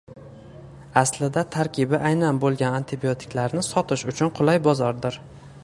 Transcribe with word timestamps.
aslida 1.01 1.43
tarkibi 1.55 1.99
aynan 2.11 2.39
bo‘lgan 2.45 2.77
antibiotiklarni 2.79 3.65
sotish 3.69 4.07
uchun 4.15 4.33
qulay 4.41 4.61
bozordir. 4.69 5.25